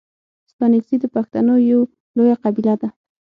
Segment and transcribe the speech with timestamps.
[0.51, 1.81] ستانگزي د پښتنو یو
[2.17, 2.89] لويه قبیله ده.